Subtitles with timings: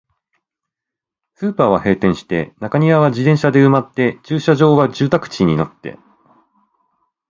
[1.35, 5.99] スーパーは閉店して、中庭は自転車で埋まって、駐車場は住宅地になって、